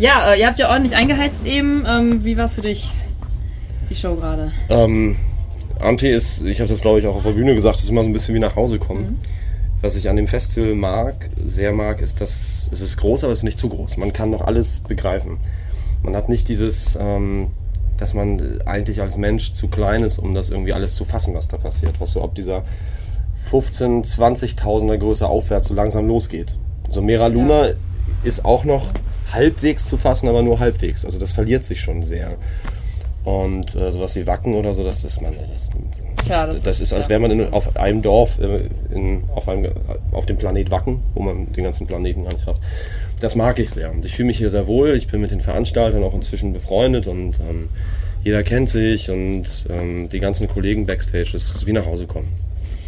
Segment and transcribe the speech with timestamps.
[0.00, 1.84] Ja, äh, ihr habt ja ordentlich eingeheizt eben.
[1.86, 2.88] Ähm, wie war es für dich,
[3.90, 4.50] die Show gerade?
[4.70, 5.16] Ähm,
[5.78, 8.08] Amte ist, ich habe das glaube ich auch auf der Bühne gesagt, ist immer so
[8.08, 9.02] ein bisschen wie nach Hause kommen.
[9.02, 9.16] Mhm.
[9.82, 13.34] Was ich an dem Festival mag, sehr mag, ist, dass es, es ist groß, aber
[13.34, 13.98] es ist nicht zu groß.
[13.98, 15.38] Man kann noch alles begreifen.
[16.02, 17.48] Man hat nicht dieses, ähm,
[17.98, 21.48] dass man eigentlich als Mensch zu klein ist, um das irgendwie alles zu fassen, was
[21.48, 22.00] da passiert.
[22.00, 22.64] Was so ab dieser
[23.50, 26.56] 15, 20.000er Größe aufwärts so langsam losgeht.
[26.88, 27.74] So Mera Luna ja.
[28.24, 28.88] ist auch noch
[29.32, 31.04] halbwegs zu fassen, aber nur halbwegs.
[31.04, 32.36] Also das verliert sich schon sehr.
[33.24, 35.34] Und äh, sowas wie Wacken oder so, das ist man.
[35.34, 35.70] Das,
[36.24, 39.72] Klar, das, das, ist, als wäre man in, auf einem Dorf äh, in, auf, einem,
[40.12, 42.62] auf dem Planet Wacken, wo man den ganzen Planeten gar nicht schafft.
[43.20, 43.90] Das mag ich sehr.
[43.90, 44.96] Und ich fühle mich hier sehr wohl.
[44.96, 47.68] Ich bin mit den Veranstaltern auch inzwischen befreundet und ähm,
[48.22, 52.28] jeder kennt sich und ähm, die ganzen Kollegen backstage, das ist wie nach Hause kommen.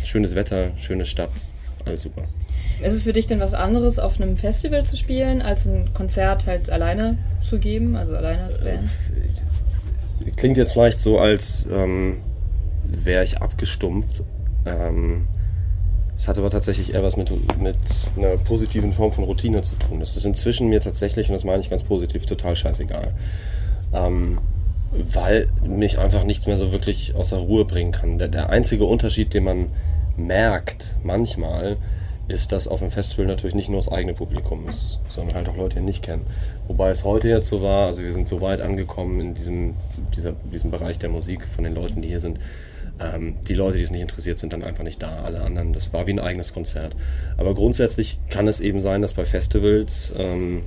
[0.04, 1.30] Schönes Wetter, schöne Stadt,
[1.84, 2.22] alles super.
[2.82, 6.46] Ist es für dich denn was anderes, auf einem Festival zu spielen, als ein Konzert
[6.46, 8.88] halt alleine zu geben, also alleine als Band?
[10.24, 12.18] Äh, klingt jetzt vielleicht so, als ähm,
[12.84, 14.22] wäre ich abgestumpft.
[14.66, 15.26] Ähm,
[16.14, 17.76] es hat aber tatsächlich eher was mit, mit
[18.16, 20.00] einer positiven Form von Routine zu tun.
[20.00, 23.14] Das ist inzwischen mir tatsächlich, und das meine ich ganz positiv, total scheißegal.
[23.92, 24.38] Ähm,
[24.92, 28.18] weil mich einfach nichts mehr so wirklich außer Ruhe bringen kann.
[28.18, 29.68] Der, der einzige Unterschied, den man
[30.16, 31.76] merkt manchmal,
[32.28, 35.56] ist, dass auf dem Festival natürlich nicht nur das eigene Publikum ist, sondern halt auch
[35.56, 36.26] Leute, die ihn nicht kennen.
[36.68, 39.74] Wobei es heute jetzt so war, also wir sind so weit angekommen in diesem,
[40.16, 42.38] dieser, diesem Bereich der Musik von den Leuten, die hier sind.
[43.00, 45.22] Ähm, die Leute, die es nicht interessiert, sind dann einfach nicht da.
[45.22, 46.94] Alle anderen, das war wie ein eigenes Konzert.
[47.36, 50.62] Aber grundsätzlich kann es eben sein, dass bei Festivals ähm,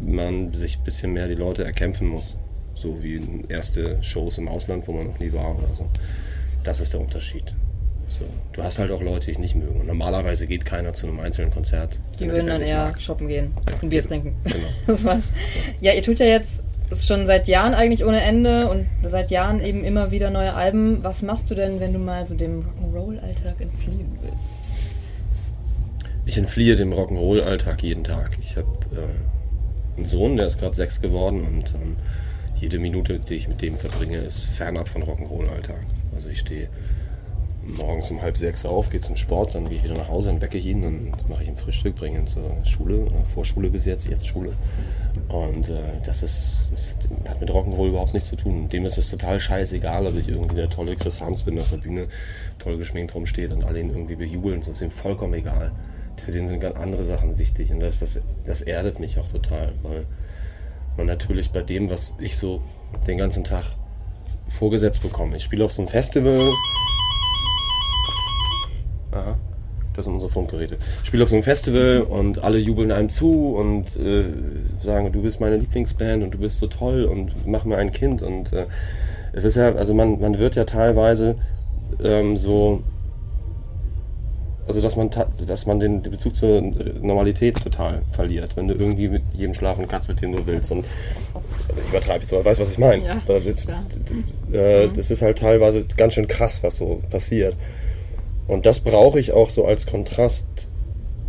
[0.00, 2.36] man sich ein bisschen mehr die Leute erkämpfen muss.
[2.74, 5.86] So wie erste Shows im Ausland, wo man noch nie war oder so.
[6.64, 7.54] Das ist der Unterschied.
[8.12, 8.24] So.
[8.52, 9.80] Du hast halt auch Leute, die ich nicht mögen.
[9.80, 11.98] Und normalerweise geht keiner zu einem einzelnen Konzert.
[12.20, 13.00] Die würden dann eher mag.
[13.00, 14.34] shoppen gehen ja, und Bier trinken.
[14.44, 14.66] Genau.
[14.86, 15.24] das war's.
[15.80, 19.62] Ja, ihr tut ja jetzt das schon seit Jahren eigentlich ohne Ende und seit Jahren
[19.62, 21.02] eben immer wieder neue Alben.
[21.02, 24.36] Was machst du denn, wenn du mal so dem Rock'n'Roll-Alltag entfliehen willst?
[26.26, 28.36] Ich entfliehe dem Rock'n'Roll-Alltag jeden Tag.
[28.42, 31.96] Ich habe äh, einen Sohn, der ist gerade sechs geworden und ähm,
[32.60, 35.80] jede Minute, die ich mit dem verbringe, ist fernab von Rock'n'Roll-Alltag.
[36.14, 36.68] Also ich stehe
[37.64, 40.40] morgens um halb sechs auf, gehe zum Sport, dann gehe ich wieder nach Hause, dann
[40.40, 43.84] wecke ich ihn, dann mache ich ihm Frühstück, bringe ihn zur Schule, äh, Vorschule bis
[43.84, 44.52] jetzt, jetzt Schule.
[45.28, 46.94] Und äh, das ist, das
[47.28, 48.68] hat mit Rock'n'Roll überhaupt nichts zu tun.
[48.68, 51.78] Dem ist es total scheißegal, ob ich irgendwie der tolle Chris Harms bin, auf der
[51.78, 52.06] Bühne
[52.58, 54.60] toll geschminkt rumsteht und alle ihn irgendwie bejubeln.
[54.60, 55.72] Das ist ihm vollkommen egal.
[56.24, 59.72] Für den sind ganz andere Sachen wichtig und das, das, das erdet mich auch total,
[59.82, 60.06] weil
[60.96, 62.62] man natürlich bei dem, was ich so
[63.06, 63.64] den ganzen Tag
[64.48, 65.36] vorgesetzt bekomme.
[65.36, 66.52] Ich spiele auf so einem Festival,
[69.94, 70.78] Das sind unsere Funkgeräte.
[71.02, 74.24] Ich spiele auf so einem Festival und alle jubeln einem zu und äh,
[74.84, 78.22] sagen, du bist meine Lieblingsband und du bist so toll und mach mir ein Kind.
[78.22, 78.66] Und äh,
[79.32, 81.36] es ist ja, also man, man wird ja teilweise
[82.02, 82.82] ähm, so,
[84.66, 85.10] also dass man,
[85.46, 90.08] dass man den, Bezug zur Normalität total verliert, wenn du irgendwie mit jedem schlafen kannst,
[90.08, 90.70] mit dem du willst.
[90.72, 90.86] Und
[91.76, 93.04] ich übertreibe jetzt, aber weißt was ich meine?
[93.04, 93.68] Ja, das, ist,
[94.52, 97.56] äh, das ist halt teilweise ganz schön krass, was so passiert.
[98.48, 100.46] Und das brauche ich auch so als Kontrast,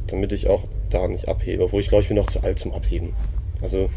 [0.08, 1.64] damit ich auch da nicht abhebe.
[1.64, 3.14] Obwohl ich glaube, ich bin noch zu alt zum Abheben.
[3.62, 3.90] Also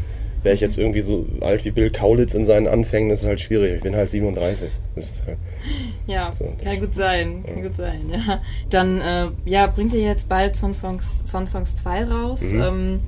[0.43, 3.41] wäre ich jetzt irgendwie so alt wie Bill Kaulitz in seinen Anfängen, das ist halt
[3.41, 3.75] schwierig.
[3.75, 4.69] Ich bin halt 37.
[4.95, 5.37] Das ist halt
[6.07, 7.43] ja, so, kann gut sein.
[7.45, 7.53] Ja.
[7.53, 8.41] Kann gut sein, ja.
[8.69, 12.41] Dann äh, ja, bringt ihr jetzt bald Son Songs, Son Songs 2 raus.
[12.41, 12.61] Mhm.
[12.61, 12.99] Ähm,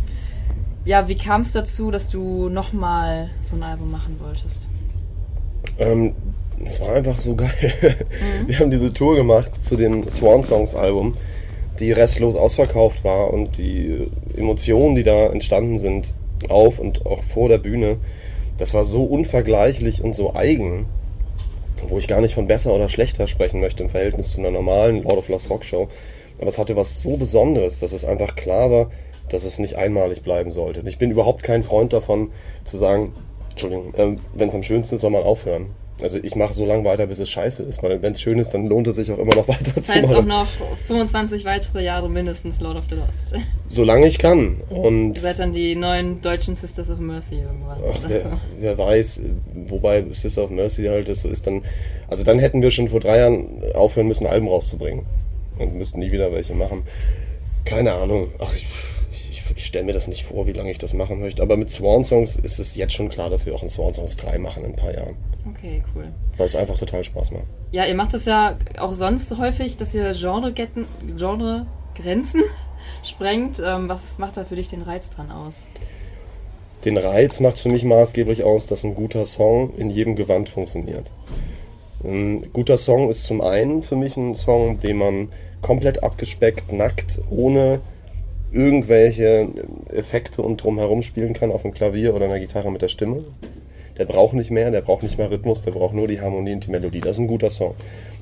[0.85, 4.67] ja, wie kam es dazu, dass du nochmal so ein Album machen wolltest?
[5.77, 6.13] Ähm,
[6.63, 7.49] es war einfach so geil.
[7.61, 8.47] Mhm.
[8.47, 11.15] Wir haben diese Tour gemacht zu dem Swan Songs Album,
[11.79, 16.13] die restlos ausverkauft war und die Emotionen, die da entstanden sind,
[16.47, 17.97] auf und auch vor der Bühne,
[18.57, 20.85] das war so unvergleichlich und so eigen,
[21.87, 25.03] wo ich gar nicht von besser oder schlechter sprechen möchte im Verhältnis zu einer normalen
[25.03, 25.87] Lord of Lost Rock Show.
[26.39, 28.91] Aber es hatte was so Besonderes, dass es einfach klar war,
[29.29, 30.81] dass es nicht einmalig bleiben sollte.
[30.81, 32.31] Und ich bin überhaupt kein Freund davon,
[32.65, 33.13] zu sagen,
[33.51, 35.67] Entschuldigung, äh, wenn es am schönsten ist, soll man aufhören.
[36.01, 38.51] Also ich mache so lange weiter, bis es scheiße ist, weil wenn es schön ist,
[38.51, 40.31] dann lohnt es sich auch immer noch weiter das zu heißt machen.
[40.31, 40.47] auch noch
[40.87, 43.43] 25 weitere Jahre mindestens Lord of the Lost.
[43.69, 44.61] Solange ich kann.
[44.69, 47.77] Und Ihr seid dann die neuen deutschen Sisters of Mercy irgendwann.
[47.91, 48.27] Ach, wer, so.
[48.59, 49.19] wer, weiß,
[49.67, 51.63] wobei Sisters of Mercy halt das so ist dann.
[52.07, 55.05] Also dann hätten wir schon vor drei Jahren aufhören müssen, Alben rauszubringen.
[55.57, 56.83] Und müssten nie wieder welche machen.
[57.65, 58.29] Keine Ahnung.
[58.39, 58.65] Ach, ich,
[59.59, 61.41] ich stelle mir das nicht vor, wie lange ich das machen möchte.
[61.41, 64.15] Aber mit Swan Songs ist es jetzt schon klar, dass wir auch ein Swan Songs
[64.15, 65.17] 3 machen in ein paar Jahren.
[65.49, 66.05] Okay, cool.
[66.37, 67.43] Weil es einfach total Spaß macht.
[67.71, 70.85] Ja, ihr macht das ja auch sonst häufig, dass ihr Genre-Grenzen
[71.17, 71.65] Genre
[73.03, 73.61] sprengt.
[73.63, 75.67] Ähm, was macht da für dich den Reiz dran aus?
[76.85, 81.07] den Reiz macht für mich maßgeblich aus, dass ein guter Song in jedem Gewand funktioniert.
[82.03, 85.29] Ein guter Song ist zum einen für mich ein Song, den man
[85.61, 87.81] komplett abgespeckt, nackt, ohne
[88.51, 89.47] irgendwelche
[89.89, 93.23] Effekte und drumherum spielen kann auf dem Klavier oder einer Gitarre mit der Stimme.
[93.97, 96.65] Der braucht nicht mehr, der braucht nicht mehr Rhythmus, der braucht nur die Harmonie und
[96.65, 97.01] die Melodie.
[97.01, 97.75] Das ist ein guter Song.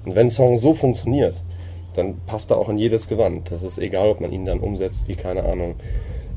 [0.06, 1.36] Und wenn ein Song so funktioniert,
[1.94, 3.52] dann passt er auch in jedes Gewand.
[3.52, 5.76] Das ist egal, ob man ihn dann umsetzt wie, keine Ahnung,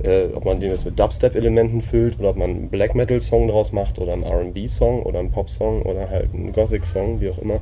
[0.02, 3.72] äh, ob man den jetzt mit Dubstep-Elementen füllt oder ob man einen Black Metal-Song draus
[3.72, 7.60] macht oder einen RB-Song oder einen Pop-Song oder halt einen Gothic-Song, wie auch immer.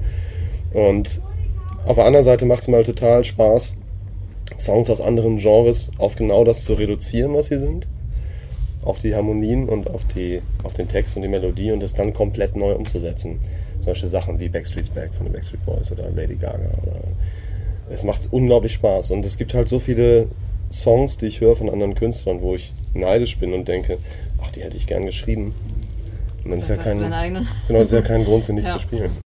[0.73, 1.21] Und
[1.87, 3.75] auf der anderen Seite macht es mir halt total Spaß,
[4.59, 7.87] Songs aus anderen Genres auf genau das zu reduzieren, was sie sind.
[8.83, 12.15] Auf die Harmonien und auf, die, auf den Text und die Melodie und das dann
[12.15, 13.41] komplett neu umzusetzen.
[13.89, 16.71] Beispiel Sachen wie Backstreet's Back von den Backstreet Boys oder Lady Gaga.
[16.83, 17.01] Oder
[17.91, 20.29] es macht unglaublich Spaß und es gibt halt so viele
[20.71, 23.99] Songs, die ich höre von anderen Künstlern, wo ich neidisch bin und denke,
[24.43, 25.55] ach, die hätte ich gern geschrieben.
[26.45, 26.99] Und dann ist ja, kein,
[27.67, 28.75] genau, ist ja kein Grund, sie nicht ja.
[28.75, 29.11] zu spielen.